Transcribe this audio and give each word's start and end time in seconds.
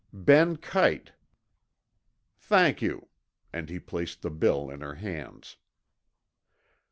"Ben 0.11 0.57
Kite." 0.57 1.11
"Thank 2.39 2.81
you," 2.81 3.09
and 3.53 3.69
he 3.69 3.79
placed 3.79 4.23
the 4.23 4.31
bill 4.31 4.67
in 4.71 4.81
her 4.81 4.95
hands. 4.95 5.57